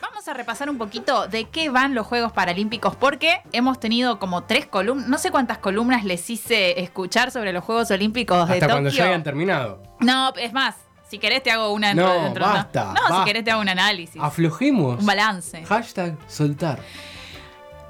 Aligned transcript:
Vamos 0.00 0.26
a 0.28 0.32
repasar 0.32 0.70
un 0.70 0.78
poquito 0.78 1.26
de 1.28 1.44
qué 1.50 1.68
van 1.68 1.94
los 1.94 2.06
Juegos 2.06 2.32
Paralímpicos, 2.32 2.96
porque 2.96 3.42
hemos 3.52 3.78
tenido 3.78 4.18
como 4.18 4.44
tres 4.44 4.66
columnas, 4.66 5.06
no 5.08 5.18
sé 5.18 5.30
cuántas 5.30 5.58
columnas 5.58 6.04
les 6.04 6.28
hice 6.30 6.80
escuchar 6.80 7.30
sobre 7.30 7.52
los 7.52 7.62
Juegos 7.64 7.90
Olímpicos 7.90 8.36
de 8.48 8.54
Hasta 8.54 8.66
Tokio. 8.66 8.74
cuando 8.74 8.90
ya 8.90 9.04
hayan 9.06 9.22
terminado. 9.22 9.82
No, 10.00 10.32
es 10.36 10.52
más, 10.52 10.76
si 11.08 11.18
querés 11.18 11.42
te 11.42 11.50
hago 11.50 11.72
una 11.72 11.92
No, 11.94 12.10
de 12.10 12.20
dentro. 12.20 12.44
basta, 12.46 12.84
no, 12.86 12.92
no 12.94 13.00
basta. 13.02 13.18
si 13.18 13.24
querés 13.26 13.44
te 13.44 13.50
hago 13.50 13.60
un 13.60 13.68
análisis, 13.68 14.20
Aflojemos. 14.22 15.00
un 15.00 15.06
balance. 15.06 15.64
Hashtag 15.66 16.16
soltar. 16.26 16.78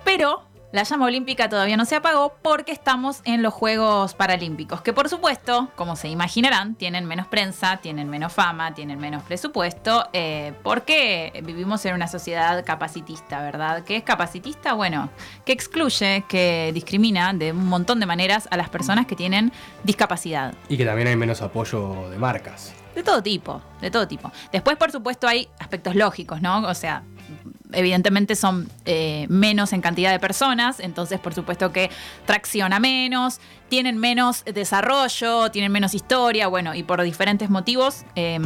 Pero 0.04 0.42
la 0.76 0.82
llama 0.82 1.06
olímpica 1.06 1.48
todavía 1.48 1.78
no 1.78 1.86
se 1.86 1.96
apagó 1.96 2.36
porque 2.42 2.70
estamos 2.70 3.22
en 3.24 3.42
los 3.42 3.54
Juegos 3.54 4.12
Paralímpicos, 4.12 4.82
que 4.82 4.92
por 4.92 5.08
supuesto, 5.08 5.70
como 5.74 5.96
se 5.96 6.10
imaginarán, 6.10 6.74
tienen 6.74 7.06
menos 7.06 7.26
prensa, 7.28 7.78
tienen 7.78 8.10
menos 8.10 8.34
fama, 8.34 8.74
tienen 8.74 8.98
menos 8.98 9.22
presupuesto, 9.22 10.06
eh, 10.12 10.52
porque 10.62 11.42
vivimos 11.46 11.82
en 11.86 11.94
una 11.94 12.08
sociedad 12.08 12.62
capacitista, 12.62 13.40
¿verdad? 13.40 13.84
¿Qué 13.84 13.96
es 13.96 14.02
capacitista? 14.02 14.74
Bueno, 14.74 15.08
que 15.46 15.52
excluye, 15.52 16.26
que 16.28 16.72
discrimina 16.74 17.32
de 17.32 17.52
un 17.52 17.68
montón 17.68 17.98
de 17.98 18.04
maneras 18.04 18.46
a 18.50 18.58
las 18.58 18.68
personas 18.68 19.06
que 19.06 19.16
tienen 19.16 19.52
discapacidad. 19.82 20.52
Y 20.68 20.76
que 20.76 20.84
también 20.84 21.08
hay 21.08 21.16
menos 21.16 21.40
apoyo 21.40 22.10
de 22.10 22.18
marcas. 22.18 22.74
De 22.94 23.02
todo 23.02 23.22
tipo, 23.22 23.62
de 23.80 23.90
todo 23.90 24.06
tipo. 24.06 24.30
Después, 24.52 24.76
por 24.76 24.92
supuesto, 24.92 25.26
hay 25.26 25.48
aspectos 25.58 25.94
lógicos, 25.94 26.42
¿no? 26.42 26.68
O 26.68 26.74
sea, 26.74 27.02
evidentemente 27.72 28.36
son 28.36 28.68
eh, 28.84 29.26
menos 29.28 29.72
en 29.72 29.80
cantidad 29.80 30.10
de 30.10 30.18
personas, 30.18 30.80
entonces 30.80 31.20
por 31.20 31.34
supuesto 31.34 31.72
que 31.72 31.90
tracciona 32.24 32.78
menos, 32.80 33.40
tienen 33.68 33.98
menos 33.98 34.44
desarrollo, 34.44 35.50
tienen 35.50 35.72
menos 35.72 35.94
historia, 35.94 36.48
bueno, 36.48 36.74
y 36.74 36.82
por 36.82 37.02
diferentes 37.02 37.50
motivos. 37.50 38.04
eh, 38.14 38.38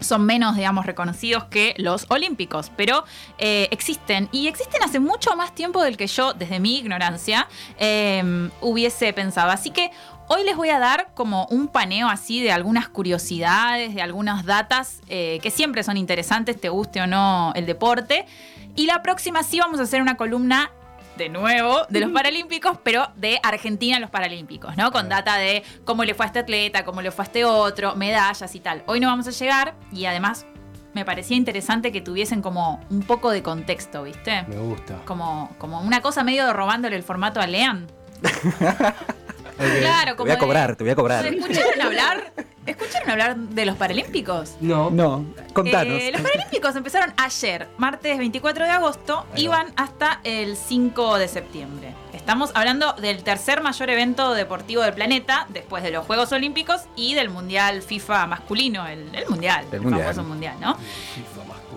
son 0.00 0.24
menos, 0.24 0.56
digamos, 0.56 0.86
reconocidos 0.86 1.44
que 1.44 1.74
los 1.78 2.06
olímpicos, 2.08 2.70
pero 2.76 3.04
eh, 3.38 3.68
existen 3.70 4.28
y 4.32 4.46
existen 4.46 4.82
hace 4.82 5.00
mucho 5.00 5.34
más 5.36 5.54
tiempo 5.54 5.82
del 5.82 5.96
que 5.96 6.06
yo, 6.06 6.34
desde 6.34 6.60
mi 6.60 6.78
ignorancia, 6.78 7.48
eh, 7.78 8.50
hubiese 8.60 9.12
pensado. 9.12 9.50
Así 9.50 9.70
que 9.70 9.90
hoy 10.28 10.44
les 10.44 10.56
voy 10.56 10.70
a 10.70 10.78
dar 10.78 11.08
como 11.14 11.46
un 11.46 11.68
paneo 11.68 12.08
así 12.08 12.42
de 12.42 12.52
algunas 12.52 12.88
curiosidades, 12.88 13.94
de 13.94 14.02
algunas 14.02 14.44
datas 14.44 15.00
eh, 15.08 15.38
que 15.42 15.50
siempre 15.50 15.82
son 15.82 15.96
interesantes, 15.96 16.60
te 16.60 16.68
guste 16.68 17.00
o 17.00 17.06
no 17.06 17.52
el 17.56 17.66
deporte. 17.66 18.26
Y 18.76 18.86
la 18.86 19.02
próxima 19.02 19.42
sí 19.42 19.58
vamos 19.58 19.80
a 19.80 19.82
hacer 19.82 20.00
una 20.00 20.16
columna 20.16 20.70
de 21.16 21.28
nuevo 21.28 21.84
de 21.88 22.00
los 22.00 22.10
Paralímpicos, 22.14 22.78
pero 22.82 23.08
de 23.16 23.40
Argentina 23.42 23.96
en 23.96 24.02
los 24.02 24.10
Paralímpicos, 24.10 24.76
¿no? 24.76 24.92
Con 24.92 25.08
data 25.08 25.36
de 25.36 25.64
cómo 25.84 26.04
le 26.04 26.14
fue 26.14 26.26
a 26.26 26.28
este 26.28 26.38
atleta, 26.40 26.84
cómo 26.84 27.02
le 27.02 27.10
fue 27.10 27.24
a 27.24 27.26
este 27.26 27.44
otro, 27.44 27.96
medallas 27.96 28.54
y 28.54 28.60
tal. 28.60 28.82
Hoy 28.86 29.00
no 29.00 29.08
vamos 29.08 29.26
a 29.26 29.30
llegar 29.30 29.74
y 29.92 30.04
además 30.04 30.46
me 30.94 31.04
parecía 31.04 31.36
interesante 31.36 31.92
que 31.92 32.00
tuviesen 32.00 32.42
como 32.42 32.80
un 32.90 33.02
poco 33.02 33.30
de 33.30 33.42
contexto, 33.42 34.04
¿viste? 34.04 34.44
Me 34.48 34.58
gusta. 34.58 35.02
Como, 35.04 35.50
como 35.58 35.80
una 35.80 36.00
cosa 36.00 36.22
medio 36.22 36.52
robándole 36.52 36.96
el 36.96 37.02
formato 37.02 37.40
a 37.40 37.46
Lean. 37.46 37.86
Claro, 39.58 40.12
Te 40.12 40.16
como 40.16 40.24
voy 40.26 40.30
a 40.30 40.34
de- 40.34 40.40
cobrar, 40.40 40.76
te 40.76 40.84
voy 40.84 40.90
a 40.92 40.94
cobrar. 40.96 41.26
¿Escucharon 41.26 41.80
hablar? 41.82 42.32
¿Escucharon 42.66 43.10
hablar 43.10 43.36
de 43.36 43.64
los 43.66 43.76
Paralímpicos? 43.76 44.56
No. 44.60 44.90
No, 44.90 45.24
contanos. 45.54 46.00
Eh, 46.00 46.10
los 46.12 46.20
Paralímpicos 46.20 46.76
empezaron 46.76 47.14
ayer, 47.16 47.66
martes 47.78 48.18
24 48.18 48.64
de 48.64 48.70
agosto, 48.70 49.26
Ahí 49.34 49.44
y 49.44 49.46
va. 49.48 49.56
van 49.64 49.72
hasta 49.76 50.20
el 50.22 50.56
5 50.56 51.18
de 51.18 51.28
septiembre. 51.28 51.94
Estamos 52.12 52.50
hablando 52.54 52.92
del 52.92 53.22
tercer 53.22 53.62
mayor 53.62 53.88
evento 53.88 54.34
deportivo 54.34 54.82
del 54.82 54.92
planeta, 54.92 55.46
después 55.48 55.82
de 55.82 55.90
los 55.90 56.04
Juegos 56.04 56.30
Olímpicos 56.32 56.82
y 56.94 57.14
del 57.14 57.30
Mundial 57.30 57.80
FIFA 57.80 58.26
masculino, 58.26 58.86
el, 58.86 59.14
el 59.14 59.26
Mundial, 59.28 59.64
el, 59.70 59.76
El 59.76 59.80
Mundial. 59.80 60.02
famoso 60.14 60.28
Mundial, 60.28 60.56
¿no? 60.60 60.76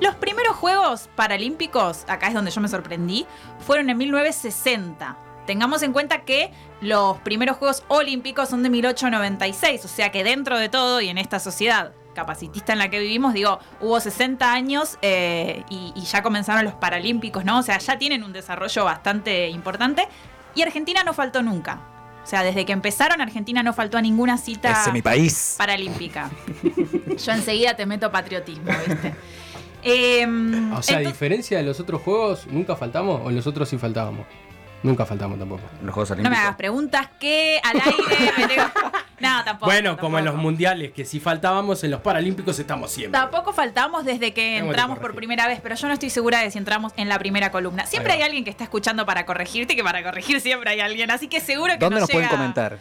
Los 0.01 0.15
primeros 0.15 0.55
Juegos 0.57 1.09
Paralímpicos, 1.15 2.03
acá 2.07 2.27
es 2.27 2.33
donde 2.33 2.51
yo 2.51 2.59
me 2.59 2.67
sorprendí, 2.67 3.25
fueron 3.65 3.89
en 3.89 3.97
1960. 3.97 5.15
Tengamos 5.45 5.81
en 5.83 5.91
cuenta 5.93 6.21
que 6.23 6.51
los 6.81 7.17
primeros 7.19 7.57
Juegos 7.57 7.83
Olímpicos 7.87 8.49
son 8.49 8.63
de 8.63 8.69
1896, 8.69 9.83
o 9.85 9.87
sea 9.87 10.11
que 10.11 10.23
dentro 10.23 10.57
de 10.57 10.69
todo 10.69 11.01
y 11.01 11.09
en 11.09 11.17
esta 11.17 11.39
sociedad 11.39 11.93
capacitista 12.13 12.73
en 12.73 12.79
la 12.79 12.89
que 12.89 12.99
vivimos, 12.99 13.33
digo, 13.33 13.59
hubo 13.79 13.99
60 13.99 14.51
años 14.53 14.97
eh, 15.01 15.63
y, 15.69 15.93
y 15.95 16.01
ya 16.01 16.21
comenzaron 16.21 16.63
los 16.65 16.73
Paralímpicos, 16.73 17.45
¿no? 17.45 17.59
O 17.59 17.63
sea, 17.63 17.77
ya 17.77 17.97
tienen 17.97 18.23
un 18.23 18.33
desarrollo 18.33 18.83
bastante 18.85 19.47
importante 19.49 20.07
y 20.53 20.61
Argentina 20.61 21.03
no 21.03 21.13
faltó 21.13 21.41
nunca. 21.41 21.87
O 22.23 22.27
sea, 22.27 22.43
desde 22.43 22.65
que 22.65 22.71
empezaron 22.73 23.19
Argentina 23.21 23.63
no 23.63 23.73
faltó 23.73 23.97
a 23.97 24.01
ninguna 24.01 24.37
cita 24.37 24.83
es 24.85 24.93
mi 24.93 25.01
país. 25.01 25.55
paralímpica. 25.57 26.29
Yo 27.17 27.31
enseguida 27.31 27.75
te 27.75 27.85
meto 27.87 28.11
patriotismo, 28.11 28.71
¿viste? 28.87 29.15
Em, 29.81 30.71
O 30.77 30.81
sea, 30.83 30.97
a 30.97 30.99
entonces- 30.99 31.13
diferencia 31.13 31.57
de 31.57 31.63
los 31.63 31.79
otros 31.79 32.01
juegos, 32.01 32.45
¿nunca 32.47 32.75
faltamos? 32.75 33.21
¿O 33.23 33.29
en 33.29 33.37
los 33.37 33.47
otros 33.47 33.67
sí 33.69 33.77
faltábamos? 33.77 34.27
Nunca 34.83 35.05
faltamos 35.05 35.37
tampoco. 35.37 35.61
Los 35.83 35.93
Juegos 35.93 36.09
no 36.09 36.15
me 36.15 36.21
Olímpicos. 36.21 36.43
hagas 36.45 36.55
preguntas 36.57 37.07
que 37.19 37.59
al 37.63 37.77
aire 37.81 38.33
me 38.37 38.47
tengo- 38.47 38.71
No, 39.19 39.43
tampoco. 39.43 39.67
bueno, 39.67 39.97
como 39.97 40.17
en 40.17 40.25
los 40.25 40.33
mundiales, 40.35 40.91
que 40.93 41.05
si 41.05 41.19
faltábamos, 41.19 41.83
en 41.83 41.91
los 41.91 42.01
paralímpicos 42.01 42.57
estamos 42.57 42.91
siempre. 42.91 43.19
Tampoco 43.19 43.53
faltamos 43.53 44.03
desde 44.05 44.33
que 44.33 44.55
Tengo 44.55 44.65
que 44.65 44.69
entramos 44.71 44.97
por 44.97 45.13
primera 45.13 45.45
vez, 45.47 45.59
pero 45.61 45.75
yo 45.75 45.87
no 45.87 45.93
estoy 45.93 46.09
segura 46.09 46.39
de 46.39 46.49
si 46.49 46.57
entramos 46.57 46.91
en 46.97 47.07
la 47.07 47.19
primera 47.19 47.51
columna. 47.51 47.85
Siempre 47.85 48.13
hay 48.13 48.23
alguien 48.23 48.43
que 48.43 48.49
está 48.49 48.63
escuchando 48.63 49.05
para 49.05 49.27
corregirte, 49.27 49.75
que 49.75 49.83
para 49.83 50.01
corregir 50.03 50.41
siempre 50.41 50.71
hay 50.71 50.79
alguien. 50.79 51.11
Así 51.11 51.27
que 51.27 51.39
seguro 51.39 51.73
que 51.73 51.79
¿Dónde 51.79 51.99
nos 51.99 52.09
pueden 52.09 52.27
llega- 52.29 52.37
comentar? 52.37 52.79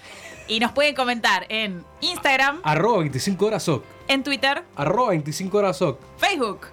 Y 0.48 0.58
nos 0.60 0.72
pueden 0.72 0.94
comentar 0.94 1.44
en 1.50 1.84
Instagram, 2.00 2.60
Arroba 2.64 3.00
25 3.00 3.44
horas 3.46 3.62
SOC. 3.62 3.84
en 4.08 4.22
Twitter, 4.24 4.64
Arroba 4.76 5.10
25 5.10 5.58
horas 5.58 5.76
SOC. 5.76 6.00
Facebook. 6.16 6.66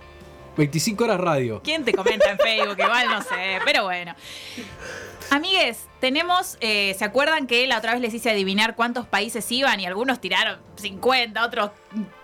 25 0.56 1.04
horas 1.04 1.20
radio. 1.20 1.62
¿Quién 1.64 1.84
te 1.84 1.94
comenta 1.94 2.32
en 2.32 2.38
Facebook? 2.40 2.78
Igual 2.80 3.10
no 3.10 3.22
sé, 3.22 3.60
pero 3.66 3.84
bueno. 3.84 4.16
Amigues, 5.30 5.88
tenemos, 6.00 6.58
eh, 6.62 6.96
¿se 6.98 7.04
acuerdan 7.04 7.48
que 7.48 7.68
la 7.68 7.78
otra 7.80 7.92
vez 7.92 8.02
les 8.02 8.14
hice 8.14 8.30
adivinar 8.30 8.76
cuántos 8.76 9.06
países 9.08 9.52
iban 9.52 9.80
y 9.80 9.86
algunos 9.86 10.22
tiraron 10.22 10.60
50, 10.78 11.44
otros 11.46 11.72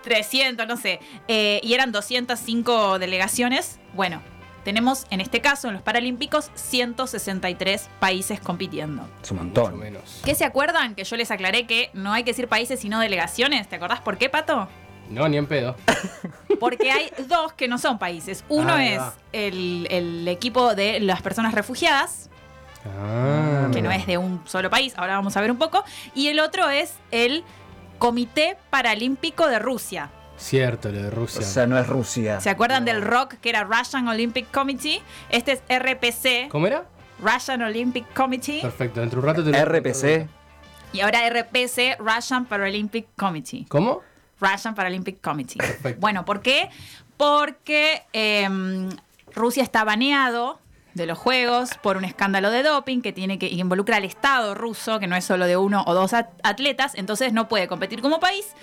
300, 0.04 0.66
no 0.68 0.78
sé, 0.78 1.00
eh, 1.28 1.60
y 1.64 1.74
eran 1.74 1.92
205 1.92 3.00
delegaciones? 3.00 3.80
Bueno, 3.94 4.22
tenemos 4.64 5.06
en 5.10 5.20
este 5.20 5.42
caso, 5.42 5.68
en 5.68 5.74
los 5.74 5.84
Paralímpicos, 5.84 6.50
163 6.56 7.90
países 8.00 8.40
compitiendo. 8.40 9.06
Es 9.22 9.32
un 9.32 9.38
montón. 9.40 9.78
menos. 9.80 10.22
¿Qué 10.24 10.34
se 10.34 10.46
acuerdan? 10.46 10.96
Que 10.96 11.04
yo 11.04 11.18
les 11.18 11.30
aclaré 11.30 11.68
que 11.68 11.90
no 11.94 12.14
hay 12.14 12.24
que 12.24 12.32
decir 12.32 12.48
países 12.48 12.80
sino 12.80 13.00
delegaciones. 13.02 13.68
¿Te 13.68 13.76
acordás 13.76 14.00
por 14.00 14.18
qué, 14.18 14.30
Pato? 14.30 14.70
No, 15.10 15.28
ni 15.28 15.36
en 15.36 15.48
pedo. 15.48 15.76
Porque 16.62 16.90
hay 16.90 17.12
dos 17.28 17.52
que 17.52 17.68
no 17.68 17.78
son 17.78 18.00
países. 18.00 18.46
Uno 18.48 18.76
Ahí 18.76 18.94
es 18.94 19.00
va. 19.00 19.14
el, 19.34 19.88
el 19.92 20.26
equipo 20.30 20.74
de 20.76 21.02
las 21.02 21.22
personas 21.22 21.54
refugiadas, 21.54 22.30
Ah, 22.86 23.70
que 23.72 23.82
no 23.82 23.92
es 23.92 24.06
de 24.06 24.18
un 24.18 24.42
solo 24.46 24.70
país, 24.70 24.94
ahora 24.98 25.16
vamos 25.16 25.36
a 25.38 25.42
ver 25.42 25.52
un 25.52 25.58
poco, 25.58 25.84
y 26.14 26.28
el 26.28 26.40
otro 26.40 26.70
es 26.70 26.96
el 27.12 27.44
Comité 27.98 28.58
Paralímpico 28.70 29.48
de 29.48 29.60
Rusia. 29.60 30.10
Cierto, 30.38 30.90
lo 30.92 31.02
de 31.02 31.08
O 31.08 31.12
Rusia. 31.12 31.42
sea, 31.44 31.68
no 31.68 31.78
es 31.78 31.88
Rusia. 31.88 32.42
¿Se 32.42 32.50
acuerdan 32.50 32.84
del 32.86 33.02
ROC, 33.02 33.36
que 33.36 33.50
era 33.50 33.64
Russian 33.64 34.08
Olympic 34.08 34.52
Committee? 34.52 35.02
Este 35.30 35.54
es 35.54 35.62
RPC, 35.70 36.50
¿Cómo 36.50 36.68
era? 36.68 36.86
Russian 37.20 37.62
Olympic 37.62 38.12
Committee, 38.14 38.62
Perfecto, 38.62 39.00
dentro 39.00 39.22
de 39.22 39.28
un 39.28 39.34
rato 39.36 39.44
te 39.44 39.52
lo 39.58 39.66
RPC. 39.66 40.28
y 40.92 41.00
ahora 41.02 41.20
RPC, 41.30 41.98
Russian 42.00 42.46
Paralympic 42.46 43.08
Committee. 43.16 43.66
¿Cómo? 43.70 44.02
Russian 44.42 44.76
Paralympic 44.76 45.22
Committee. 45.22 45.60
Perfecto. 45.60 46.02
Bueno, 46.02 46.26
¿por 46.26 46.42
qué? 46.42 46.70
Porque 47.16 48.04
em, 48.12 48.90
Rusia 49.34 49.64
está 49.64 49.86
baneado 49.86 50.60
de 50.94 51.06
los 51.06 51.18
Juegos 51.18 51.72
por 51.82 51.98
un 51.98 52.06
escándalo 52.06 52.52
de 52.52 52.64
doping 52.64 53.02
que 53.02 53.12
tiene 53.14 53.40
que 53.40 53.50
que 53.50 53.56
involucra 53.56 53.98
al 53.98 54.06
Estado 54.06 54.56
ruso, 54.56 55.00
que 55.00 55.08
no 55.08 55.16
es 55.16 55.26
solo 55.26 55.46
de 55.48 55.58
uno 55.58 55.84
o 55.88 55.94
dos 55.94 56.14
at- 56.14 56.30
atletas, 56.44 56.94
entonces 56.96 57.34
no 57.34 57.48
puede 57.48 57.68
competir 57.68 58.02
como 58.02 58.20
país. 58.20 58.54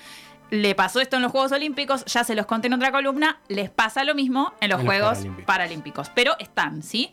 Le 0.50 0.74
pasó 0.74 1.00
esto 1.00 1.14
en 1.16 1.22
los 1.22 1.30
Juegos 1.30 1.52
Olímpicos, 1.52 2.04
ya 2.06 2.24
se 2.24 2.34
los 2.34 2.44
conté 2.44 2.66
en 2.66 2.72
otra 2.72 2.90
columna, 2.90 3.38
les 3.46 3.70
pasa 3.70 4.02
lo 4.02 4.16
mismo 4.16 4.52
en 4.60 4.70
los 4.70 4.80
En 4.80 4.86
los 4.86 4.94
Juegos 4.94 5.08
Paralímpicos. 5.18 5.44
Paralímpicos, 5.46 6.10
pero 6.12 6.36
están, 6.40 6.82
¿sí? 6.82 7.12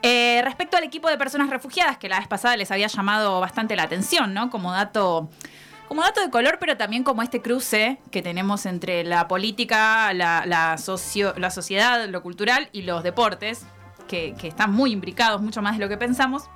Eh, 0.00 0.40
respecto 0.42 0.76
al 0.78 0.84
equipo 0.84 1.08
de 1.08 1.18
personas 1.18 1.50
refugiadas, 1.50 1.98
que 1.98 2.08
la 2.08 2.18
vez 2.18 2.28
pasada 2.28 2.56
les 2.56 2.70
había 2.70 2.86
llamado 2.86 3.40
bastante 3.40 3.76
la 3.76 3.82
atención, 3.82 4.32
¿no? 4.32 4.48
Como 4.48 4.72
dato 4.72 5.28
como 5.86 6.02
dato 6.02 6.20
de 6.20 6.28
color, 6.30 6.58
pero 6.60 6.76
también 6.76 7.02
como 7.02 7.22
este 7.22 7.40
cruce 7.42 7.98
que 8.10 8.20
tenemos 8.20 8.66
entre 8.66 9.04
la 9.04 9.26
política, 9.26 10.12
la, 10.12 10.44
la 10.46 10.76
socio- 10.76 11.32
la 11.38 11.50
sociedad, 11.50 12.06
lo 12.08 12.22
cultural 12.22 12.68
y 12.72 12.82
los 12.82 13.02
deportes, 13.02 13.64
que, 14.08 14.34
que 14.38 14.48
están 14.48 14.72
muy 14.72 14.90
imbricados, 14.90 15.40
mucho 15.40 15.62
más 15.62 15.78
de 15.78 15.84
lo 15.84 15.88
que 15.88 15.96
pensamos. 15.96 16.48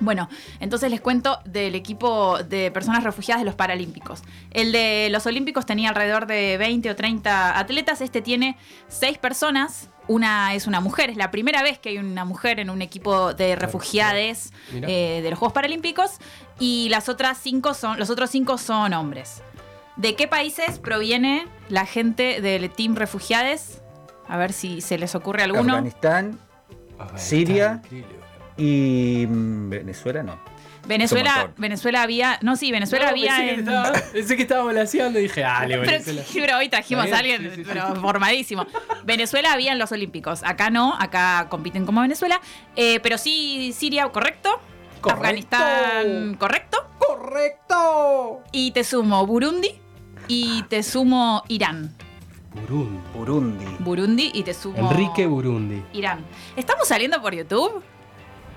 Bueno, 0.00 0.28
entonces 0.60 0.90
les 0.90 1.00
cuento 1.00 1.38
del 1.44 1.74
equipo 1.74 2.42
de 2.42 2.70
personas 2.70 3.04
refugiadas 3.04 3.42
de 3.42 3.44
los 3.44 3.54
Paralímpicos. 3.54 4.22
El 4.50 4.72
de 4.72 5.08
los 5.10 5.26
Olímpicos 5.26 5.66
tenía 5.66 5.90
alrededor 5.90 6.26
de 6.26 6.56
20 6.56 6.90
o 6.90 6.96
30 6.96 7.58
atletas, 7.58 8.00
este 8.00 8.22
tiene 8.22 8.56
6 8.88 9.18
personas. 9.18 9.88
Una 10.08 10.54
es 10.54 10.66
una 10.66 10.80
mujer, 10.80 11.10
es 11.10 11.16
la 11.16 11.30
primera 11.30 11.62
vez 11.62 11.78
que 11.78 11.90
hay 11.90 11.98
una 11.98 12.24
mujer 12.24 12.58
en 12.58 12.68
un 12.68 12.82
equipo 12.82 13.32
de 13.32 13.54
refugiades 13.54 14.52
eh, 14.72 15.20
de 15.22 15.30
los 15.30 15.38
Juegos 15.38 15.52
Paralímpicos 15.52 16.18
y 16.58 16.88
las 16.88 17.08
otras 17.08 17.38
cinco 17.38 17.74
son, 17.74 17.96
los 17.96 18.10
otros 18.10 18.28
cinco 18.30 18.58
son 18.58 18.92
hombres. 18.92 19.42
¿De 19.94 20.16
qué 20.16 20.26
países 20.26 20.80
proviene 20.80 21.46
la 21.68 21.86
gente 21.86 22.40
del 22.40 22.70
Team 22.70 22.96
Refugiades? 22.96 23.82
A 24.26 24.36
ver 24.36 24.52
si 24.52 24.80
se 24.80 24.98
les 24.98 25.14
ocurre 25.14 25.44
alguno. 25.44 25.74
Afganistán, 25.74 26.40
Siria. 27.16 27.82
y 28.56 29.26
mm, 29.28 29.70
Venezuela 29.70 30.22
no. 30.22 30.38
Venezuela. 30.86 31.50
Venezuela 31.58 32.02
había. 32.02 32.38
No, 32.42 32.56
sí, 32.56 32.72
Venezuela 32.72 33.04
No, 33.06 33.10
había. 33.10 33.36
pensé, 33.36 33.44
que 33.46 33.52
en- 33.52 33.60
estaba, 33.60 33.92
pensé 34.12 34.36
que 34.36 34.42
estaba 34.42 34.62
volaseando 34.64 35.18
y 35.18 35.22
dije, 35.22 35.42
le 35.42 35.68
Pero, 35.68 35.80
Venezuela. 35.82 36.22
sí, 36.26 36.40
pero 36.40 36.56
hoy 36.58 36.68
trajimos 36.68 37.12
a 37.12 37.18
alguien, 37.18 37.42
sí, 37.42 37.48
sí, 37.50 37.54
sí. 37.56 37.62
pero 37.66 37.94
formadísimo. 37.96 38.66
Venezuela 39.04 39.52
había 39.52 39.72
en 39.72 39.78
los 39.78 39.92
Olímpicos. 39.92 40.40
Acá 40.42 40.70
no, 40.70 40.94
acá 40.98 41.46
compiten 41.50 41.84
como 41.86 42.00
Venezuela. 42.00 42.40
Eh, 42.76 42.98
pero 43.00 43.18
sí, 43.18 43.72
Siria, 43.76 44.08
correcto. 44.08 44.58
Correcto. 45.00 45.20
Afganistán, 45.56 46.34
correcto. 46.34 46.78
¡Correcto! 46.98 48.42
Y 48.52 48.70
te 48.72 48.82
sumo 48.84 49.26
Burundi. 49.26 49.70
Y 50.28 50.62
te 50.64 50.82
sumo 50.82 51.42
Irán. 51.48 51.94
Burundi. 52.54 53.00
Burundi. 53.14 53.66
Burundi 53.78 54.30
y 54.34 54.42
te 54.42 54.54
sumo. 54.54 54.76
Enrique 54.90 55.26
Burundi. 55.26 55.82
Irán. 55.92 56.24
¿Estamos 56.56 56.88
saliendo 56.88 57.20
por 57.22 57.34
YouTube? 57.34 57.82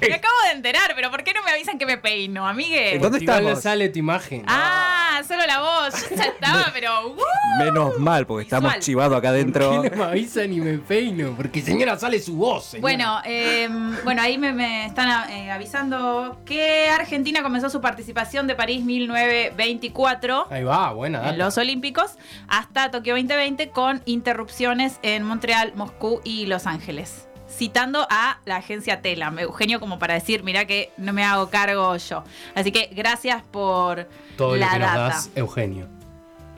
Me 0.02 0.16
acabo 0.16 0.36
de 0.48 0.52
enterar, 0.52 0.92
pero 0.96 1.12
¿por 1.12 1.24
qué 1.24 1.34
no 1.34 1.44
me 1.44 1.52
avisan 1.52 1.78
que 1.78 1.86
me 1.86 1.98
peino, 1.98 2.48
amigue? 2.48 3.00
¿Dónde 3.00 3.20
estamos? 3.20 3.62
sale 3.62 3.90
tu 3.90 4.00
imagen. 4.00 4.44
Ah, 4.48 4.93
solo 5.24 5.44
la 5.46 5.60
voz. 5.60 6.10
Yo 6.10 6.16
ya 6.16 6.24
estaba, 6.36 6.66
pero. 6.74 7.10
¡uh! 7.10 7.16
Menos 7.64 7.98
mal, 8.00 8.26
porque 8.26 8.44
estamos 8.44 8.80
chivados 8.80 9.18
acá 9.18 9.30
adentro. 9.30 9.72
¿Por 9.72 9.82
qué 9.84 9.90
no 9.92 9.98
me 9.98 10.04
avisan 10.04 10.52
y 10.54 10.60
me 10.60 10.78
peino? 10.80 11.34
Porque 11.38 11.62
señora 11.62 11.98
sale 11.98 12.20
su 12.20 12.36
voz. 12.36 12.66
señora. 12.66 12.82
Bueno, 12.82 13.22
eh, 13.26 13.70
bueno, 14.04 14.22
ahí 14.22 14.38
me, 14.38 14.54
me 14.54 14.86
están 14.88 15.30
eh, 15.30 15.52
avisando 15.52 16.40
que 16.46 16.90
Argentina 16.90 17.42
comenzó 17.44 17.70
su 17.70 17.82
participación 17.82 18.48
de 18.48 18.56
París 18.56 18.84
1924 18.84 20.48
Ahí 20.50 20.64
va, 20.64 20.92
buena 20.94 21.20
data. 21.20 21.32
en 21.34 21.38
los 21.40 21.58
Olímpicos 21.58 22.12
hasta 22.48 22.92
Tokio 22.92 23.14
2020 23.16 23.70
con 23.70 24.02
interrupciones 24.06 25.00
en 25.04 25.24
Montreal, 25.24 25.74
Moscú 25.76 26.22
y 26.24 26.46
Los 26.48 26.66
Ángeles. 26.68 27.28
Citando 27.56 28.08
a 28.10 28.40
la 28.46 28.58
agencia 28.58 29.02
Telam, 29.02 29.38
Eugenio, 29.40 29.80
como 29.80 30.00
para 30.00 30.16
decir, 30.16 30.44
mira 30.44 30.66
que 30.66 30.92
no 30.98 31.14
me 31.14 31.24
hago 31.24 31.50
cargo 31.50 31.96
yo. 31.98 32.24
Así 32.56 32.72
que 32.72 32.90
gracias 32.94 33.44
por 33.52 34.08
Todo 34.38 34.56
la 34.56 34.66
lo 34.68 34.72
que 34.74 34.80
nos 34.80 34.88
data. 34.90 35.04
das, 35.10 35.30
Eugenio. 35.36 35.88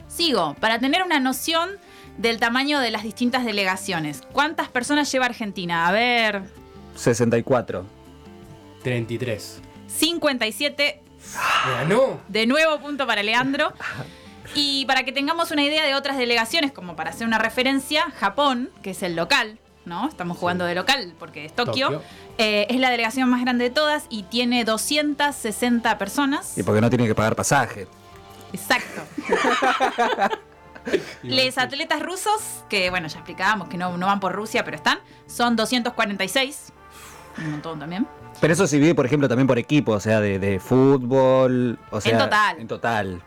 Sigo, 0.08 0.54
para 0.60 0.78
tener 0.78 1.02
una 1.02 1.20
noción 1.20 1.70
del 2.16 2.40
tamaño 2.40 2.80
de 2.80 2.90
las 2.90 3.02
distintas 3.02 3.44
delegaciones. 3.44 4.22
¿Cuántas 4.32 4.68
personas 4.68 5.12
lleva 5.12 5.26
Argentina? 5.26 5.86
A 5.86 5.92
ver, 5.92 6.42
64. 6.94 7.84
33. 8.82 9.60
57 9.88 11.02
Me 11.66 11.72
ganó. 11.72 12.20
De 12.28 12.46
nuevo 12.46 12.78
punto 12.80 13.06
para 13.06 13.22
Leandro. 13.22 13.72
Y 14.54 14.86
para 14.86 15.02
que 15.04 15.12
tengamos 15.12 15.50
una 15.50 15.62
idea 15.64 15.84
de 15.84 15.94
otras 15.94 16.16
delegaciones, 16.16 16.72
como 16.72 16.94
para 16.96 17.10
hacer 17.10 17.26
una 17.26 17.36
referencia, 17.38 18.04
Japón, 18.18 18.70
que 18.82 18.90
es 18.90 19.02
el 19.02 19.16
local, 19.16 19.58
¿no? 19.86 20.08
Estamos 20.08 20.36
jugando 20.36 20.64
de 20.64 20.74
local 20.74 21.14
porque 21.18 21.46
es 21.46 21.54
Tokio, 21.54 21.86
Tokio. 21.86 22.02
eh, 22.38 22.66
es 22.68 22.78
la 22.78 22.90
delegación 22.90 23.30
más 23.30 23.40
grande 23.40 23.64
de 23.64 23.70
todas 23.70 24.04
y 24.10 24.24
tiene 24.24 24.64
260 24.64 25.96
personas. 25.98 26.58
Y 26.58 26.62
porque 26.62 26.80
no 26.80 26.90
tiene 26.90 27.06
que 27.06 27.14
pagar 27.14 27.34
pasaje. 27.36 27.86
Exacto. 28.52 29.02
Les 31.22 31.58
atletas 31.58 32.02
rusos, 32.02 32.64
que 32.68 32.90
bueno, 32.90 33.08
ya 33.08 33.18
explicábamos 33.18 33.68
que 33.68 33.76
no, 33.76 33.96
no 33.96 34.06
van 34.06 34.20
por 34.20 34.32
Rusia, 34.32 34.64
pero 34.64 34.76
están, 34.76 34.98
son 35.26 35.56
246. 35.56 36.72
Un 37.38 37.50
montón 37.52 37.78
también. 37.78 38.06
Pero 38.40 38.52
eso 38.52 38.66
se 38.66 38.76
divide, 38.76 38.94
por 38.94 39.06
ejemplo, 39.06 39.28
también 39.28 39.46
por 39.46 39.58
equipo, 39.58 39.92
o 39.92 40.00
sea, 40.00 40.20
de, 40.20 40.38
de 40.38 40.60
fútbol. 40.60 41.78
O 41.90 42.00
sea, 42.00 42.18
total. 42.18 42.60
En 42.60 42.68
total. 42.68 43.22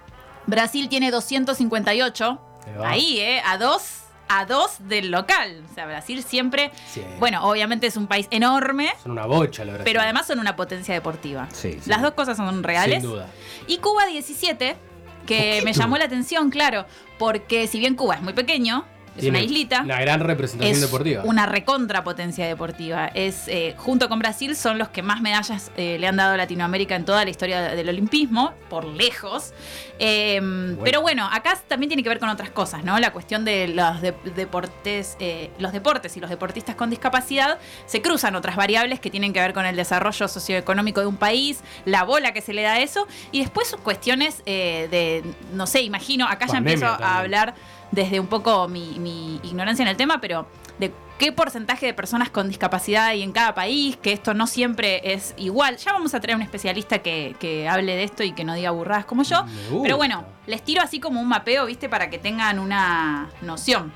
Brasil 0.46 0.88
tiene 0.90 1.12
258. 1.12 2.42
Ahí 2.66 2.78
va. 2.78 2.90
Ahí, 2.90 3.20
¿eh? 3.20 3.42
A 3.46 3.58
dos, 3.58 4.04
a 4.30 4.46
dos 4.46 4.78
del 4.88 5.12
local. 5.12 5.64
O 5.70 5.74
sea, 5.74 5.86
Brasil 5.88 6.24
siempre. 6.24 6.72
Sí. 6.90 7.04
Bueno, 7.20 7.44
obviamente 7.44 7.88
es 7.88 7.98
un 7.98 8.08
país 8.08 8.28
enorme, 8.32 8.94
Son 9.04 9.12
una 9.12 9.26
bocha, 9.26 9.66
la 9.66 9.74
verdad. 9.74 9.86
pero 9.86 10.00
además 10.02 10.28
son 10.28 10.40
una 10.40 10.56
potencia 10.56 10.94
deportiva. 10.94 11.48
Sí, 11.52 11.74
sí. 11.82 11.90
Las 11.90 12.02
dos 12.02 12.14
cosas 12.14 12.38
son 12.38 12.64
reales. 12.64 13.02
Sin 13.02 13.12
duda. 13.12 13.28
Y 13.68 13.78
Cuba 13.80 14.06
17, 14.06 14.78
que 15.26 15.62
me 15.66 15.74
llamó 15.74 15.98
la 15.98 16.06
atención, 16.06 16.50
claro, 16.50 16.86
porque 17.18 17.68
si 17.68 17.80
bien 17.80 17.96
Cuba 17.96 18.16
es 18.16 18.22
muy 18.22 18.34
pequeño, 18.34 18.86
es 19.20 19.24
Tiene 19.24 19.38
una 19.40 19.46
islita. 19.46 19.82
Una 19.84 20.00
gran 20.02 20.20
representación 20.20 20.76
Es 20.76 20.82
deportiva. 20.82 21.24
una 21.26 21.46
recontra 21.46 22.04
potencia 22.04 22.46
deportiva. 22.48 23.08
Es, 23.14 23.48
eh, 23.48 23.76
junto 23.78 24.10
con 24.10 24.20
Brasil, 24.20 24.56
son 24.56 24.78
los 24.78 24.90
que 24.90 25.02
más 25.02 25.22
medallas 25.22 25.72
eh, 25.78 25.98
le 26.00 26.08
han 26.08 26.16
dado 26.16 26.34
a 26.34 26.38
Latinoamérica 26.38 26.96
en 26.96 27.06
toda 27.06 27.24
la 27.24 27.30
historia 27.32 27.62
del 27.62 27.88
olimpismo, 27.90 28.54
por 28.70 28.86
lejos. 28.86 29.54
Eh, 30.00 30.40
Pero 30.84 31.02
bueno, 31.02 31.28
acá 31.32 31.58
también 31.68 31.90
tiene 31.90 32.04
que 32.04 32.10
ver 32.10 32.20
con 32.20 32.30
otras 32.30 32.50
cosas, 32.50 32.84
¿no? 32.84 32.98
La 33.00 33.12
cuestión 33.12 33.46
de 33.46 33.68
los 33.68 34.02
de- 34.02 34.14
deportes, 34.36 35.18
los 35.58 35.72
deportes 35.74 36.16
y 36.18 36.20
los 36.20 36.30
deportistas 36.30 36.76
con 36.76 36.90
discapacidad 36.90 37.60
se 37.86 38.02
cruzan 38.02 38.36
otras 38.36 38.56
variables 38.56 39.00
que 39.00 39.10
tienen 39.10 39.34
que 39.34 39.40
ver 39.40 39.54
con 39.54 39.66
el 39.66 39.76
desarrollo 39.76 40.28
socioeconómico 40.28 41.02
de 41.02 41.08
un 41.08 41.18
país, 41.18 41.60
la 41.86 42.04
bola 42.04 42.32
que 42.34 42.42
se 42.42 42.54
le 42.54 42.62
da 42.62 42.74
a 42.74 42.80
eso, 42.80 43.08
y 43.32 43.40
después 43.40 43.76
cuestiones 43.84 44.44
de, 44.46 45.24
no 45.54 45.68
sé, 45.68 45.82
imagino, 45.82 46.28
acá 46.28 46.46
ya 46.48 46.58
empiezo 46.58 46.86
a 46.86 47.18
hablar 47.20 47.54
desde 47.92 48.20
un 48.20 48.28
poco 48.28 48.68
mi, 48.68 49.00
mi 49.00 49.40
ignorancia 49.44 49.84
en 49.84 49.90
el 49.90 49.98
tema, 49.98 50.22
pero 50.22 50.48
de 50.80 50.94
qué 51.20 51.32
porcentaje 51.32 51.86
de 51.86 51.94
personas 51.94 52.30
con 52.30 52.48
discapacidad 52.48 53.08
hay 53.08 53.22
en 53.22 53.32
cada 53.32 53.54
país, 53.54 53.98
que 53.98 54.14
esto 54.14 54.34
no 54.34 54.48
siempre 54.48 55.14
es 55.14 55.36
igual. 55.38 55.78
Ya 55.78 55.92
vamos 55.92 56.14
a 56.14 56.20
traer 56.20 56.38
un 56.38 56.42
especialista 56.42 57.00
que, 57.00 57.36
que 57.40 57.68
hable 57.68 57.96
de 57.96 58.04
esto 58.04 58.24
y 58.24 58.32
que 58.32 58.46
no 58.46 58.56
diga 58.56 58.72
burradas 58.72 59.06
como 59.06 59.24
yo. 59.24 59.46
Pero 59.84 59.98
bueno, 59.98 60.26
les 60.48 60.64
tiro 60.64 60.82
así 60.82 61.00
como 61.00 61.22
un 61.22 61.28
mapeo, 61.28 61.66
¿viste? 61.66 61.90
Para 61.90 62.10
que 62.10 62.18
tengan 62.18 62.58
una 62.58 63.30
noción. 63.42 63.92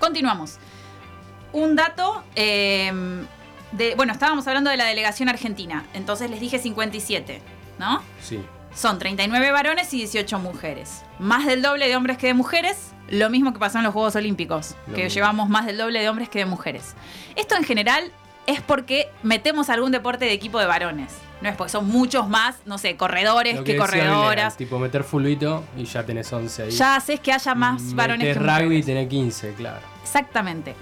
Continuamos. 0.00 0.58
Un 1.52 1.76
dato 1.76 2.24
eh, 2.34 2.92
de. 3.70 3.94
Bueno, 3.94 4.12
estábamos 4.12 4.46
hablando 4.48 4.70
de 4.70 4.76
la 4.76 4.86
delegación 4.86 5.28
argentina. 5.28 5.86
Entonces 5.94 6.28
les 6.28 6.40
dije 6.40 6.58
57, 6.58 7.40
¿no? 7.78 8.02
Sí. 8.20 8.40
Son 8.74 8.98
39 8.98 9.52
varones 9.52 9.92
y 9.94 9.98
18 9.98 10.38
mujeres. 10.40 11.02
Más 11.18 11.46
del 11.46 11.62
doble 11.62 11.86
de 11.88 11.96
hombres 11.96 12.18
que 12.18 12.26
de 12.28 12.34
mujeres. 12.34 12.92
Lo 13.08 13.30
mismo 13.30 13.52
que 13.52 13.58
pasó 13.58 13.78
en 13.78 13.84
los 13.84 13.92
Juegos 13.92 14.16
Olímpicos, 14.16 14.74
Lo 14.86 14.94
que 14.94 15.04
mismo. 15.04 15.14
llevamos 15.14 15.48
más 15.48 15.66
del 15.66 15.76
doble 15.76 16.00
de 16.00 16.08
hombres 16.08 16.28
que 16.28 16.38
de 16.40 16.46
mujeres. 16.46 16.94
Esto 17.36 17.54
en 17.56 17.64
general 17.64 18.10
es 18.46 18.60
porque 18.62 19.08
metemos 19.22 19.68
algún 19.70 19.92
deporte 19.92 20.24
de 20.24 20.32
equipo 20.32 20.58
de 20.58 20.66
varones. 20.66 21.12
No 21.42 21.48
es 21.50 21.56
porque 21.56 21.70
son 21.72 21.86
muchos 21.86 22.28
más, 22.28 22.56
no 22.64 22.78
sé, 22.78 22.96
corredores 22.96 23.60
que, 23.60 23.76
corredoras. 23.76 24.56
tipo 24.56 24.78
meter 24.78 25.04
fulbito 25.04 25.62
y 25.76 25.84
ya 25.84 26.04
tenés 26.06 26.32
11 26.32 26.62
ahí. 26.62 26.70
Ya 26.70 26.96
haces 26.96 27.20
que 27.20 27.32
haya 27.32 27.54
más 27.54 27.94
varones 27.94 28.26
Metés 28.26 28.42
que 28.42 28.48
rugby 28.48 28.62
y 28.62 28.64
mujeres. 28.64 28.86
tenés 28.86 29.08
15, 29.08 29.52
claro. 29.54 29.80
Exactamente. 30.02 30.74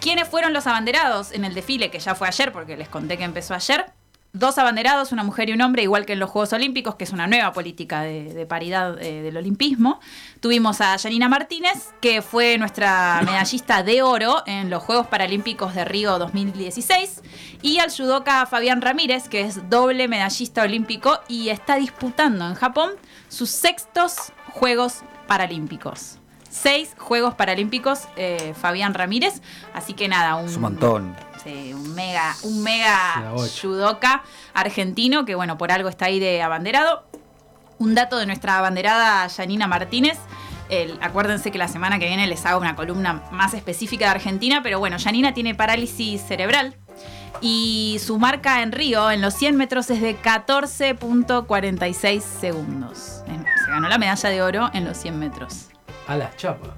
¿Quiénes 0.00 0.28
fueron 0.28 0.52
los 0.52 0.66
abanderados 0.66 1.30
en 1.32 1.44
el 1.44 1.54
desfile 1.54 1.90
que 1.90 2.00
ya 2.00 2.14
fue 2.16 2.26
ayer? 2.28 2.50
Porque 2.52 2.76
les 2.76 2.88
conté 2.88 3.16
que 3.16 3.24
empezó 3.24 3.54
ayer. 3.54 3.86
Dos 4.34 4.58
abanderados, 4.58 5.12
una 5.12 5.22
mujer 5.22 5.48
y 5.48 5.52
un 5.52 5.60
hombre, 5.60 5.84
igual 5.84 6.04
que 6.04 6.14
en 6.14 6.18
los 6.18 6.28
Juegos 6.28 6.52
Olímpicos, 6.52 6.96
que 6.96 7.04
es 7.04 7.12
una 7.12 7.28
nueva 7.28 7.52
política 7.52 8.02
de, 8.02 8.46
paridad 8.46 9.00
eh, 9.00 9.22
del 9.22 9.36
olimpismo. 9.36 10.00
Tuvimos 10.40 10.80
a 10.80 10.98
Janina 10.98 11.28
Martínez, 11.28 11.94
que 12.00 12.20
fue 12.20 12.58
nuestra 12.58 13.22
medallista 13.24 13.84
de 13.84 14.02
oro 14.02 14.42
en 14.46 14.70
los 14.70 14.82
Juegos 14.82 15.06
Paralímpicos 15.06 15.76
de 15.76 15.84
Río 15.84 16.18
2016. 16.18 17.22
Y 17.62 17.78
al 17.78 17.92
judoka 17.92 18.44
Fabián 18.46 18.82
Ramírez, 18.82 19.28
que 19.28 19.42
es 19.42 19.70
doble 19.70 20.08
medallista 20.08 20.62
olímpico 20.62 21.20
y 21.28 21.50
está 21.50 21.76
disputando 21.76 22.48
en 22.48 22.54
Japón 22.56 22.90
sus 23.28 23.50
sextos 23.50 24.32
Juegos 24.48 25.02
Paralímpicos. 25.28 26.18
Seis 26.50 26.96
Juegos 26.98 27.34
Paralímpicos, 27.34 28.08
eh, 28.16 28.52
Fabián 28.60 28.94
Ramírez. 28.94 29.42
Así 29.74 29.92
que 29.92 30.08
nada, 30.08 30.34
un, 30.34 30.48
un 30.48 30.60
montón. 30.60 31.16
Un 31.46 31.94
mega, 31.94 32.34
un 32.42 32.62
mega 32.62 33.32
judoka 33.60 34.22
argentino 34.54 35.24
que 35.24 35.34
bueno, 35.34 35.58
por 35.58 35.72
algo 35.72 35.88
está 35.88 36.06
ahí 36.06 36.20
de 36.20 36.42
abanderado. 36.42 37.04
Un 37.78 37.94
dato 37.94 38.18
de 38.18 38.26
nuestra 38.26 38.58
abanderada 38.58 39.28
Janina 39.28 39.66
Martínez. 39.66 40.18
El- 40.70 40.98
acuérdense 41.02 41.50
que 41.50 41.58
la 41.58 41.68
semana 41.68 41.98
que 41.98 42.06
viene 42.06 42.26
les 42.26 42.46
hago 42.46 42.58
una 42.60 42.74
columna 42.76 43.22
más 43.32 43.52
específica 43.52 44.06
de 44.06 44.12
Argentina, 44.12 44.60
pero 44.62 44.78
bueno, 44.78 44.96
Janina 44.98 45.34
tiene 45.34 45.54
parálisis 45.54 46.22
cerebral 46.22 46.74
y 47.42 48.00
su 48.04 48.18
marca 48.18 48.62
en 48.62 48.72
Río 48.72 49.10
en 49.10 49.20
los 49.20 49.34
100 49.34 49.56
metros 49.56 49.90
es 49.90 50.00
de 50.00 50.16
14.46 50.18 52.22
segundos. 52.40 53.22
Se 53.64 53.70
ganó 53.70 53.88
la 53.88 53.98
medalla 53.98 54.28
de 54.30 54.42
oro 54.42 54.70
en 54.72 54.84
los 54.84 54.96
100 54.96 55.18
metros. 55.18 55.66
A 56.06 56.16
las 56.16 56.36
chapas. 56.36 56.70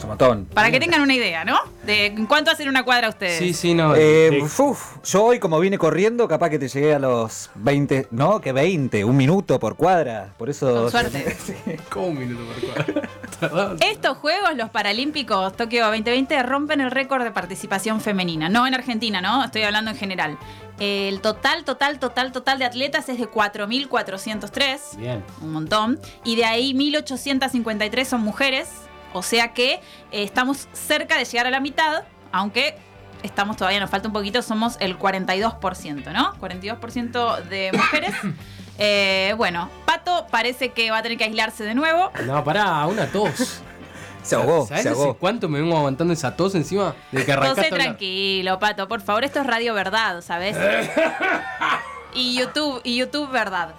Es 0.00 0.04
un 0.04 0.08
montón. 0.08 0.46
Para 0.46 0.70
que 0.70 0.80
tengan 0.80 1.02
una 1.02 1.14
idea, 1.14 1.44
¿no? 1.44 1.58
De 1.84 2.06
en 2.06 2.24
cuánto 2.24 2.50
hacen 2.50 2.70
una 2.70 2.84
cuadra 2.84 3.10
ustedes. 3.10 3.38
Sí, 3.38 3.52
sí, 3.52 3.74
no. 3.74 3.94
Eh, 3.94 4.42
uf, 4.42 4.96
yo 5.04 5.24
hoy 5.24 5.38
como 5.38 5.60
vine 5.60 5.76
corriendo, 5.76 6.26
capaz 6.26 6.48
que 6.48 6.58
te 6.58 6.68
llegué 6.68 6.94
a 6.94 6.98
los 6.98 7.50
20, 7.56 8.08
no, 8.10 8.40
que 8.40 8.52
20, 8.52 9.04
un 9.04 9.14
minuto 9.14 9.60
por 9.60 9.76
cuadra, 9.76 10.32
por 10.38 10.48
eso... 10.48 10.84
Con 10.84 10.90
suerte. 10.90 11.36
¿Cómo 11.90 12.06
un 12.06 12.18
minuto 12.18 12.42
por 12.46 12.86
cuadra? 12.86 13.76
Estos 13.80 14.16
Juegos, 14.16 14.56
los 14.56 14.70
Paralímpicos 14.70 15.54
Tokio 15.54 15.84
2020, 15.84 16.42
rompen 16.44 16.80
el 16.80 16.90
récord 16.90 17.22
de 17.22 17.30
participación 17.30 18.00
femenina. 18.00 18.48
No 18.48 18.66
en 18.66 18.72
Argentina, 18.72 19.20
¿no? 19.20 19.44
Estoy 19.44 19.64
hablando 19.64 19.90
en 19.90 19.98
general. 19.98 20.38
El 20.78 21.20
total, 21.20 21.64
total, 21.64 21.98
total, 21.98 22.32
total 22.32 22.58
de 22.58 22.64
atletas 22.64 23.10
es 23.10 23.18
de 23.18 23.30
4.403. 23.30 24.96
Bien. 24.96 25.22
Un 25.42 25.52
montón. 25.52 26.00
Y 26.24 26.36
de 26.36 26.46
ahí 26.46 26.72
1.853 26.72 28.04
son 28.06 28.22
mujeres. 28.22 28.68
O 29.12 29.22
sea 29.22 29.52
que 29.52 29.74
eh, 29.74 29.80
estamos 30.22 30.68
cerca 30.72 31.16
de 31.18 31.24
llegar 31.24 31.46
a 31.46 31.50
la 31.50 31.60
mitad, 31.60 32.04
aunque 32.32 32.76
estamos 33.22 33.56
todavía, 33.56 33.80
nos 33.80 33.90
falta 33.90 34.08
un 34.08 34.14
poquito, 34.14 34.42
somos 34.42 34.76
el 34.80 34.98
42%, 34.98 36.12
¿no? 36.12 36.34
42% 36.40 37.42
de 37.44 37.72
mujeres. 37.76 38.14
Eh, 38.78 39.34
bueno, 39.36 39.68
Pato 39.84 40.26
parece 40.30 40.70
que 40.70 40.90
va 40.90 40.98
a 40.98 41.02
tener 41.02 41.18
que 41.18 41.24
aislarse 41.24 41.64
de 41.64 41.74
nuevo. 41.74 42.10
No, 42.24 42.42
pará, 42.44 42.86
una 42.86 43.06
tos. 43.06 43.60
Se 44.22 44.34
ahogó, 44.34 44.66
¿Sabés 44.66 44.82
se 44.82 44.90
hace 44.90 45.00
ahogó. 45.00 45.14
cuánto 45.14 45.48
me 45.48 45.60
vengo 45.60 45.76
aguantando 45.76 46.12
esa 46.12 46.36
tos 46.36 46.54
encima? 46.54 46.94
De 47.10 47.24
que 47.24 47.32
arrancaste 47.32 47.72
hablar? 47.72 47.80
tranquilo, 47.80 48.58
Pato, 48.58 48.86
por 48.86 49.00
favor, 49.00 49.24
esto 49.24 49.40
es 49.40 49.46
Radio 49.46 49.72
Verdad, 49.72 50.20
¿sabes? 50.20 50.58
y 52.14 52.38
YouTube, 52.38 52.80
y 52.84 52.96
YouTube 52.96 53.30
Verdad. 53.30 53.74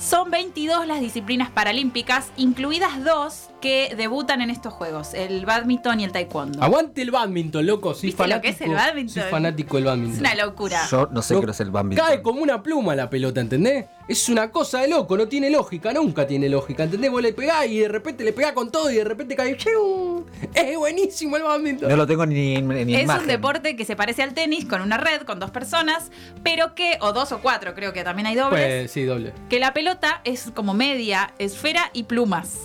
Son 0.00 0.30
22 0.30 0.86
las 0.88 0.98
disciplinas 1.00 1.50
paralímpicas, 1.50 2.30
incluidas 2.36 3.04
dos 3.04 3.51
que 3.62 3.94
debutan 3.96 4.42
en 4.42 4.50
estos 4.50 4.74
juegos, 4.74 5.14
el 5.14 5.46
badminton 5.46 6.00
y 6.00 6.04
el 6.04 6.12
taekwondo. 6.12 6.62
Aguante 6.62 7.00
el 7.00 7.10
badminton, 7.10 7.64
loco. 7.64 7.94
Soy 7.94 8.08
¿Viste 8.08 8.22
lo 8.24 8.28
fanático. 8.28 8.42
que 8.42 8.48
es 8.64 8.68
el 8.68 8.74
badminton? 8.74 9.22
Soy 9.22 9.30
fanático 9.30 9.76
del 9.76 9.84
badminton. 9.86 10.14
Es 10.14 10.20
una 10.20 10.34
locura. 10.44 10.86
Yo 10.90 11.08
no 11.10 11.22
sé 11.22 11.34
No, 11.34 11.40
qué 11.42 11.50
es 11.52 11.60
el 11.60 11.70
badminton. 11.70 12.06
Cae 12.06 12.20
como 12.22 12.42
una 12.42 12.62
pluma 12.62 12.94
la 12.94 13.08
pelota, 13.08 13.40
¿entendés? 13.40 13.86
Es 14.08 14.28
una 14.28 14.50
cosa 14.50 14.80
de 14.80 14.88
loco, 14.88 15.16
no 15.16 15.28
tiene 15.28 15.48
lógica, 15.48 15.92
nunca 15.92 16.26
tiene 16.26 16.48
lógica, 16.48 16.82
¿entendés? 16.82 17.10
Vos 17.10 17.22
le 17.22 17.32
pegás 17.32 17.66
y 17.68 17.78
de 17.78 17.88
repente 17.88 18.24
le 18.24 18.32
pegás 18.32 18.52
con 18.52 18.70
todo 18.70 18.90
y 18.90 18.96
de 18.96 19.04
repente 19.04 19.34
cae. 19.36 19.56
¡chiu! 19.56 20.26
Es 20.52 20.76
buenísimo 20.76 21.36
el 21.36 21.44
badminton. 21.44 21.88
No 21.88 21.96
lo 21.96 22.06
tengo 22.06 22.26
ni, 22.26 22.60
ni 22.60 22.94
es 22.96 23.04
imagen. 23.04 23.22
un 23.22 23.28
deporte 23.28 23.76
que 23.76 23.84
se 23.84 23.94
parece 23.96 24.22
al 24.24 24.34
tenis 24.34 24.64
con 24.66 24.82
una 24.82 24.98
red, 24.98 25.22
con 25.22 25.38
dos 25.38 25.52
personas, 25.52 26.10
pero 26.42 26.74
que, 26.74 26.98
o 27.00 27.12
dos 27.12 27.30
o 27.32 27.40
cuatro, 27.40 27.74
creo 27.74 27.92
que 27.92 28.02
también 28.02 28.26
hay 28.26 28.34
dobles, 28.34 28.50
Pues 28.82 28.90
sí, 28.90 29.04
doble. 29.04 29.32
que 29.48 29.60
la 29.60 29.72
pelota 29.72 30.20
es 30.24 30.50
como 30.52 30.74
media, 30.74 31.32
esfera 31.38 31.90
y 31.92 32.02
plumas. 32.02 32.58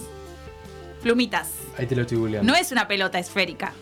Plumitas. 1.02 1.50
Ahí 1.78 1.86
te 1.86 1.96
lo 1.96 2.02
estoy 2.04 2.18
googleando. 2.18 2.52
No 2.52 2.58
es 2.58 2.72
una 2.72 2.88
pelota 2.88 3.20
esférica, 3.20 3.74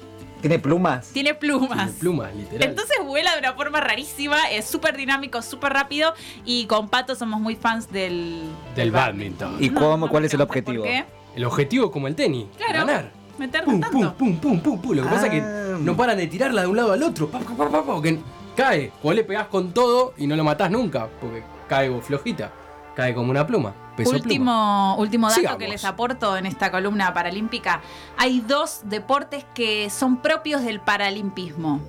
¿Tiene 0.41 0.59
plumas? 0.59 1.07
tiene 1.11 1.33
plumas. 1.33 1.77
Tiene 1.77 1.91
plumas, 1.99 2.35
literal. 2.35 2.69
Entonces 2.69 2.97
vuela 3.03 3.33
de 3.33 3.39
una 3.39 3.53
forma 3.53 3.79
rarísima, 3.81 4.49
es 4.51 4.65
súper 4.65 4.95
dinámico, 4.95 5.41
súper 5.41 5.73
rápido 5.73 6.13
y 6.43 6.65
con 6.67 6.87
Pato 6.89 7.15
somos 7.15 7.39
muy 7.41 7.55
fans 7.55 7.91
del, 7.91 8.41
Del 8.75 8.91
badminton. 8.91 9.57
¿Y 9.59 9.69
No, 9.69 9.79
cómo, 9.79 10.05
no 10.05 10.09
cuál 10.11 10.25
es 10.25 10.33
el 10.33 10.39
por 10.39 10.47
objetivo? 10.47 10.83
qué. 10.83 11.05
El 11.35 11.45
objetivo 11.45 11.89
como 11.91 12.07
el 12.07 12.15
tenis. 12.15 12.45
Claro, 12.57 12.85
Ganar. 12.85 13.11
meterte 13.39 13.65
Pum, 13.71 13.81
tanto. 13.81 13.97
pum, 13.97 14.13
pum, 14.15 14.39
pum, 14.39 14.59
pum, 14.61 14.81
pum. 14.81 14.95
Lo 14.95 15.03
que 15.03 15.09
pasa 15.09 15.25
es 15.27 15.31
que 15.31 15.41
Ah. 15.41 15.77
no 15.81 15.97
paran 15.97 16.17
de 16.17 16.27
tirarla 16.27 16.61
de 16.61 16.67
un 16.67 16.75
lado 16.77 16.91
al 16.93 17.01
otro. 17.03 17.27
Pa, 17.29 17.39
pa, 17.39 17.55
pa, 17.55 17.69
pa, 17.69 17.83
pa, 17.83 17.93
porque 17.95 18.19
cae. 18.55 18.91
Vos 19.01 19.15
le 19.15 19.23
pegás 19.23 19.47
con 19.47 19.73
todo 19.73 20.13
y 20.17 20.27
no 20.27 20.35
lo 20.35 20.43
matás 20.43 20.69
nunca. 20.69 21.07
Porque 21.19 21.43
cae 21.67 21.89
flojita. 22.01 22.51
Cae 22.95 23.13
como 23.13 23.31
una 23.31 23.45
pluma. 23.45 23.73
Peso 23.95 24.11
pluma. 24.11 24.23
Último, 24.23 24.95
último 24.97 25.27
dato 25.27 25.39
Sigamos. 25.39 25.59
que 25.59 25.67
les 25.67 25.85
aporto 25.85 26.37
en 26.37 26.45
esta 26.45 26.71
columna 26.71 27.13
paralímpica. 27.13 27.81
Hay 28.17 28.41
dos 28.41 28.81
deportes 28.85 29.45
que 29.53 29.89
son 29.89 30.21
propios 30.21 30.63
del 30.63 30.79
paralimpismo. 30.79 31.81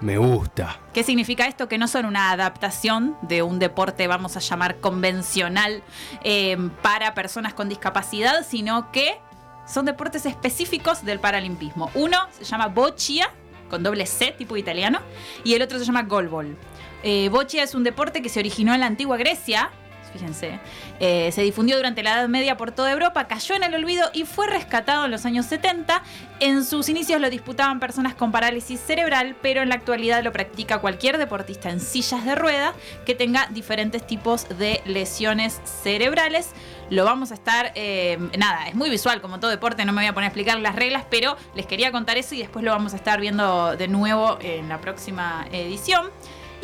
Me 0.00 0.18
gusta. 0.18 0.80
¿Qué 0.92 1.02
significa 1.02 1.46
esto? 1.46 1.68
Que 1.68 1.78
no 1.78 1.88
son 1.88 2.04
una 2.04 2.30
adaptación 2.30 3.16
de 3.22 3.42
un 3.42 3.58
deporte, 3.58 4.06
vamos 4.06 4.36
a 4.36 4.40
llamar, 4.40 4.76
convencional 4.80 5.82
eh, 6.22 6.56
para 6.82 7.14
personas 7.14 7.54
con 7.54 7.68
discapacidad, 7.68 8.44
sino 8.46 8.90
que 8.92 9.18
son 9.66 9.86
deportes 9.86 10.26
específicos 10.26 11.04
del 11.04 11.20
paralimpismo. 11.20 11.90
Uno 11.94 12.18
se 12.32 12.44
llama 12.44 12.66
boccia, 12.66 13.30
con 13.70 13.82
doble 13.82 14.04
C, 14.04 14.34
tipo 14.36 14.56
italiano, 14.56 15.00
y 15.42 15.54
el 15.54 15.62
otro 15.62 15.78
se 15.78 15.84
llama 15.84 16.02
goalball. 16.02 16.56
Eh, 17.02 17.28
boccia 17.30 17.62
es 17.62 17.74
un 17.74 17.84
deporte 17.84 18.20
que 18.20 18.28
se 18.28 18.40
originó 18.40 18.74
en 18.74 18.80
la 18.80 18.86
antigua 18.86 19.16
Grecia. 19.16 19.70
Fíjense, 20.14 20.60
eh, 21.00 21.32
se 21.32 21.42
difundió 21.42 21.76
durante 21.76 22.04
la 22.04 22.12
Edad 22.12 22.28
Media 22.28 22.56
por 22.56 22.70
toda 22.70 22.92
Europa, 22.92 23.26
cayó 23.26 23.56
en 23.56 23.64
el 23.64 23.74
olvido 23.74 24.10
y 24.12 24.24
fue 24.24 24.46
rescatado 24.46 25.06
en 25.06 25.10
los 25.10 25.26
años 25.26 25.46
70. 25.46 26.04
En 26.38 26.64
sus 26.64 26.88
inicios 26.88 27.20
lo 27.20 27.28
disputaban 27.30 27.80
personas 27.80 28.14
con 28.14 28.30
parálisis 28.30 28.78
cerebral, 28.78 29.34
pero 29.42 29.62
en 29.62 29.70
la 29.70 29.74
actualidad 29.74 30.22
lo 30.22 30.32
practica 30.32 30.78
cualquier 30.78 31.18
deportista 31.18 31.70
en 31.70 31.80
sillas 31.80 32.24
de 32.24 32.36
rueda 32.36 32.74
que 33.04 33.16
tenga 33.16 33.48
diferentes 33.50 34.06
tipos 34.06 34.46
de 34.56 34.82
lesiones 34.84 35.60
cerebrales. 35.64 36.50
Lo 36.90 37.04
vamos 37.04 37.32
a 37.32 37.34
estar, 37.34 37.72
eh, 37.74 38.16
nada, 38.38 38.68
es 38.68 38.76
muy 38.76 38.90
visual 38.90 39.20
como 39.20 39.40
todo 39.40 39.50
deporte, 39.50 39.84
no 39.84 39.92
me 39.92 40.02
voy 40.02 40.08
a 40.08 40.14
poner 40.14 40.26
a 40.26 40.28
explicar 40.28 40.60
las 40.60 40.76
reglas, 40.76 41.04
pero 41.10 41.36
les 41.56 41.66
quería 41.66 41.90
contar 41.90 42.18
eso 42.18 42.36
y 42.36 42.38
después 42.38 42.64
lo 42.64 42.70
vamos 42.70 42.92
a 42.92 42.96
estar 42.96 43.20
viendo 43.20 43.76
de 43.76 43.88
nuevo 43.88 44.38
en 44.40 44.68
la 44.68 44.80
próxima 44.80 45.48
edición. 45.50 46.10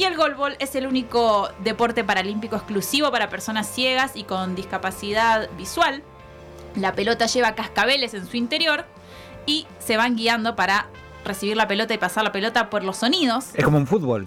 Y 0.00 0.04
el 0.04 0.16
goalball 0.16 0.56
es 0.60 0.74
el 0.76 0.86
único 0.86 1.50
deporte 1.62 2.04
paralímpico 2.04 2.56
exclusivo 2.56 3.10
para 3.10 3.28
personas 3.28 3.68
ciegas 3.68 4.12
y 4.14 4.24
con 4.24 4.54
discapacidad 4.54 5.50
visual. 5.58 6.02
La 6.74 6.94
pelota 6.94 7.26
lleva 7.26 7.54
cascabeles 7.54 8.14
en 8.14 8.26
su 8.26 8.38
interior 8.38 8.86
y 9.44 9.66
se 9.78 9.98
van 9.98 10.16
guiando 10.16 10.56
para 10.56 10.86
recibir 11.22 11.54
la 11.54 11.68
pelota 11.68 11.92
y 11.92 11.98
pasar 11.98 12.24
la 12.24 12.32
pelota 12.32 12.70
por 12.70 12.82
los 12.82 12.96
sonidos. 12.96 13.48
Es 13.52 13.62
como 13.62 13.76
un 13.76 13.86
fútbol. 13.86 14.26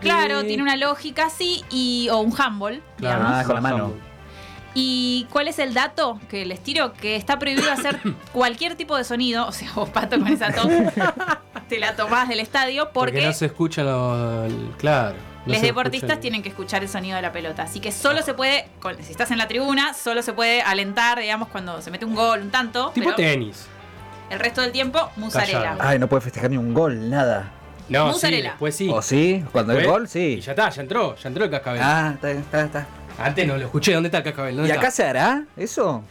Claro, 0.00 0.42
tiene 0.42 0.64
una 0.64 0.74
lógica 0.74 1.26
así 1.26 1.62
y 1.70 2.08
o 2.10 2.18
un 2.18 2.34
handball, 2.36 2.82
Claro. 2.96 3.18
digamos. 3.20 3.38
Ah, 3.40 3.44
con 3.46 3.54
la 3.54 3.60
mano. 3.60 3.92
¿Y 4.74 5.28
cuál 5.30 5.46
es 5.46 5.60
el 5.60 5.74
dato 5.74 6.18
que 6.28 6.44
les 6.44 6.60
tiro? 6.60 6.92
Que 6.94 7.14
está 7.14 7.38
prohibido 7.38 7.70
hacer 7.70 8.00
cualquier 8.32 8.74
tipo 8.74 8.96
de 8.96 9.04
sonido. 9.04 9.46
O 9.46 9.52
sea, 9.52 9.70
vos, 9.76 9.88
Pato, 9.90 10.18
con 10.18 10.26
esa 10.26 10.50
tos, 10.50 10.66
te 11.72 11.78
la 11.80 11.96
tomás 11.96 12.28
del 12.28 12.40
estadio 12.40 12.90
Porque, 12.92 13.12
porque, 13.12 13.26
no 13.26 13.32
se 13.32 13.46
escucha 13.46 13.82
lo. 13.82 14.44
el- 14.44 14.72
Claro. 14.78 15.14
no 15.46 15.52
los 15.54 15.62
deportistas 15.62 16.02
escucha 16.02 16.14
el- 16.14 16.20
tienen 16.20 16.42
que 16.42 16.48
escuchar 16.50 16.82
el 16.82 16.88
sonido 16.88 17.16
de 17.16 17.22
la 17.22 17.32
pelota. 17.32 17.62
Así 17.62 17.80
que 17.80 17.92
solo 17.92 18.20
se 18.22 18.34
puede, 18.34 18.66
si 19.00 19.10
estás 19.10 19.30
en 19.30 19.38
la 19.38 19.48
tribuna, 19.48 19.94
solo 19.94 20.22
se 20.22 20.32
puede 20.34 20.60
alentar, 20.62 21.18
digamos, 21.18 21.48
cuando 21.48 21.80
se 21.80 21.90
mete 21.90 22.04
un 22.04 22.14
gol, 22.14 22.42
un 22.42 22.50
tanto. 22.50 22.90
Tipo 22.90 23.06
pero 23.06 23.16
tenis. 23.16 23.66
el 24.30 24.38
resto 24.38 24.60
del 24.60 24.72
tiempo, 24.72 25.10
musarela. 25.16 25.76
Ay, 25.80 25.98
no 25.98 26.08
puede 26.08 26.20
festejar 26.20 26.50
ni 26.50 26.58
un 26.58 26.74
gol, 26.74 27.08
nada. 27.08 27.50
No, 27.88 28.06
sí, 28.06 28.12
Mozzarella. 28.12 28.50
después 28.50 28.76
sí. 28.76 28.88
¿O 28.90 29.02
sí? 29.02 29.44
Cuando 29.50 29.72
hay 29.72 29.78
Después- 29.80 29.98
gol, 29.98 30.04
Y 30.04 30.08
sí. 30.08 30.40
ya 30.40 30.52
está, 30.52 30.68
ya 30.70 30.82
entró, 30.82 31.16
ya 31.16 31.28
entró 31.28 31.44
el 31.44 31.50
cascabel. 31.50 31.80
Ah, 31.82 32.12
está, 32.14 32.30
está, 32.30 32.60
está. 32.64 32.86
Antes 33.18 33.46
no 33.46 33.56
lo 33.56 33.64
escuché, 33.64 33.92
¿dónde 33.94 34.06
está 34.08 34.18
el 34.18 34.24
cascabel? 34.24 34.56
¿Dónde 34.56 34.68
¿Y 34.72 34.76
acá 34.76 34.90
se 34.90 35.04
hará 35.04 35.44
eso? 35.56 36.02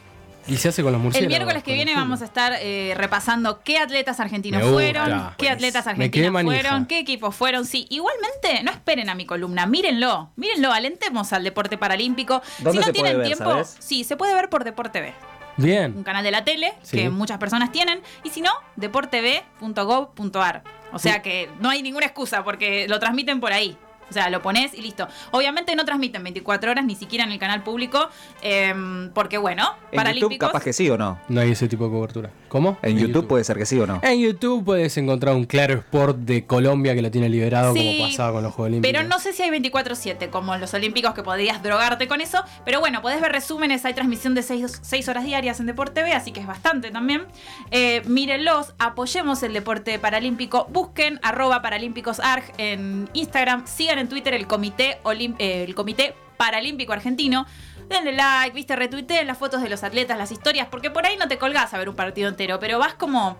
Y 0.47 0.57
se 0.57 0.69
hace 0.69 0.81
con 0.83 0.91
los 0.91 0.99
El 0.99 1.03
murciélagos. 1.03 1.29
miércoles 1.37 1.63
que 1.63 1.73
viene 1.73 1.91
el 1.91 1.97
vamos 1.97 2.21
a 2.21 2.25
estar 2.25 2.53
eh, 2.59 2.93
repasando 2.95 3.61
qué 3.63 3.77
atletas 3.77 4.19
argentinos 4.19 4.61
gusta. 4.61 4.73
fueron, 4.73 5.29
qué 5.37 5.49
atletas 5.49 5.85
argentinos 5.87 6.43
fueron, 6.43 6.85
qué 6.87 6.99
equipos 6.99 7.35
fueron. 7.35 7.65
Sí, 7.65 7.85
igualmente, 7.89 8.63
no 8.63 8.71
esperen 8.71 9.09
a 9.09 9.15
mi 9.15 9.25
columna, 9.25 9.65
mírenlo, 9.67 10.31
mírenlo, 10.35 10.71
alentemos 10.71 11.31
al 11.33 11.43
deporte 11.43 11.77
paralímpico. 11.77 12.41
¿Dónde 12.59 12.71
si 12.71 12.77
no 12.77 12.83
se 12.83 12.91
puede 12.91 12.93
tienen 12.93 13.17
ver, 13.17 13.27
tiempo, 13.27 13.51
sabes? 13.51 13.75
sí, 13.79 14.03
se 14.03 14.17
puede 14.17 14.33
ver 14.33 14.49
por 14.49 14.63
Deporte 14.63 14.99
B, 15.01 15.13
un 15.57 15.63
Bien. 15.63 16.03
canal 16.03 16.23
de 16.23 16.31
la 16.31 16.43
tele 16.43 16.73
Sí. 16.81 16.97
que 16.97 17.09
muchas 17.09 17.37
personas 17.37 17.71
tienen, 17.71 18.01
y 18.23 18.29
si 18.29 18.41
no, 18.41 18.51
deporteb.gov.ar. 18.77 20.63
O 20.93 20.99
sea 20.99 21.21
que 21.21 21.49
no 21.59 21.69
hay 21.69 21.81
ninguna 21.83 22.05
excusa 22.05 22.43
porque 22.43 22.87
lo 22.89 22.99
transmiten 22.99 23.39
por 23.39 23.53
ahí. 23.53 23.77
O 24.11 24.13
sea, 24.13 24.29
lo 24.29 24.41
pones 24.41 24.73
y 24.73 24.81
listo. 24.81 25.07
Obviamente 25.31 25.73
no 25.75 25.85
transmiten 25.85 26.21
24 26.21 26.71
horas, 26.71 26.83
ni 26.83 26.95
siquiera 26.95 27.23
en 27.23 27.31
el 27.31 27.39
canal 27.39 27.63
público, 27.63 28.09
em, 28.41 29.09
porque 29.13 29.37
bueno, 29.37 29.63
En 29.63 29.91
YouTube 29.91 29.95
Paralímpicos. 29.95 30.49
capaz 30.49 30.63
que 30.63 30.73
sí 30.73 30.89
o 30.89 30.97
no. 30.97 31.17
No 31.29 31.39
hay 31.39 31.51
ese 31.51 31.69
tipo 31.69 31.85
de 31.85 31.91
cobertura. 31.91 32.29
¿Cómo? 32.49 32.77
En, 32.81 32.97
YouTube, 32.97 33.27
puede 33.27 33.45
ser 33.45 33.57
que 33.57 33.65
sí 33.65 33.79
o 33.79 33.87
no. 33.87 34.01
En 34.03 34.19
YouTube 34.19 34.65
puedes 34.65 34.97
encontrar 34.97 35.33
un 35.33 35.45
claro 35.45 35.75
sport 35.75 36.17
de 36.17 36.45
Colombia 36.45 36.93
que 36.93 37.01
lo 37.01 37.09
tiene 37.09 37.29
liberado 37.29 37.73
Sí, 37.73 37.95
como 37.97 38.09
pasaba 38.09 38.33
con 38.33 38.43
los 38.43 38.53
Juegos 38.53 38.71
Olímpicos. 38.71 38.91
Pero 38.91 39.07
no 39.07 39.19
sé 39.19 39.31
si 39.31 39.43
hay 39.43 39.49
24-7 39.51 40.29
como 40.29 40.53
en 40.53 40.59
los 40.59 40.73
Olímpicos 40.73 41.13
que 41.13 41.23
podrías 41.23 41.63
drogarte 41.63 42.09
con 42.09 42.19
eso. 42.19 42.43
Pero 42.65 42.81
bueno, 42.81 43.01
podés 43.01 43.21
ver 43.21 43.31
resúmenes. 43.31 43.85
Hay 43.85 43.93
transmisión 43.93 44.35
de 44.35 44.43
6 44.43 45.07
horas 45.07 45.23
diarias 45.23 45.61
en 45.61 45.67
Deporte 45.67 46.03
B, 46.03 46.11
así 46.11 46.33
que 46.33 46.41
es 46.41 46.47
bastante 46.47 46.91
también. 46.91 47.25
Eh, 47.71 48.01
mírenlos, 48.05 48.73
apoyemos 48.79 49.43
el 49.43 49.53
deporte 49.53 49.97
paralímpico. 49.97 50.67
Busquen 50.71 51.19
arroba 51.23 51.61
paralímpicosarg 51.61 52.43
en 52.57 53.09
Instagram. 53.13 53.65
Sigan 53.65 53.97
en 54.01 54.09
Twitter 54.09 54.33
el 54.33 54.47
Comité, 54.47 54.99
Olim- 55.03 55.35
eh, 55.39 55.63
el 55.63 55.75
comité 55.75 56.13
Paralímpico 56.37 56.91
Argentino. 56.93 57.45
Denle 57.87 58.13
like, 58.13 58.55
viste, 58.55 58.75
retuiteen 58.75 59.27
las 59.27 59.37
fotos 59.37 59.61
de 59.61 59.69
los 59.69 59.83
atletas, 59.83 60.17
las 60.17 60.31
historias, 60.31 60.67
porque 60.69 60.89
por 60.89 61.05
ahí 61.05 61.17
no 61.17 61.27
te 61.27 61.37
colgás 61.37 61.73
a 61.73 61.77
ver 61.77 61.89
un 61.89 61.95
partido 61.95 62.29
entero, 62.29 62.59
pero 62.59 62.79
vas 62.79 62.93
como 62.93 63.37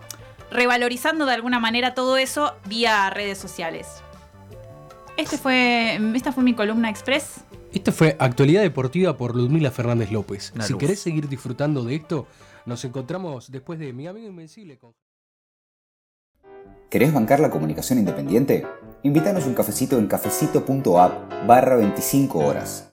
revalorizando 0.50 1.24
de 1.26 1.32
alguna 1.32 1.58
manera 1.58 1.94
todo 1.94 2.16
eso 2.18 2.54
vía 2.66 3.08
redes 3.10 3.38
sociales. 3.38 4.02
Este 5.16 5.38
fue, 5.38 5.98
esta 6.14 6.32
fue 6.32 6.42
mi 6.42 6.54
columna 6.54 6.90
express. 6.90 7.40
Esto 7.72 7.92
fue 7.92 8.16
Actualidad 8.18 8.60
Deportiva 8.62 9.16
por 9.16 9.34
Ludmila 9.34 9.70
Fernández 9.70 10.10
López. 10.10 10.52
Una 10.54 10.64
si 10.64 10.74
luz. 10.74 10.80
querés 10.80 11.00
seguir 11.00 11.28
disfrutando 11.28 11.84
de 11.84 11.94
esto, 11.94 12.26
nos 12.66 12.84
encontramos 12.84 13.50
después 13.50 13.78
de 13.78 13.92
Mi 13.94 14.06
Amigo 14.06 14.28
Invencible 14.28 14.78
con... 14.78 14.92
¿Querés 16.90 17.14
bancar 17.14 17.40
la 17.40 17.48
comunicación 17.48 17.98
independiente? 17.98 18.66
Invítanos 19.04 19.46
un 19.46 19.54
cafecito 19.54 19.98
en 19.98 20.06
cafecito.app 20.06 21.44
barra 21.44 21.74
25 21.74 22.38
horas. 22.38 22.80